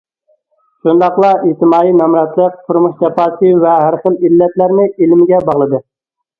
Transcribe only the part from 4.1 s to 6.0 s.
ئىللەتلەرنى ئىلىمگە باغلىدى.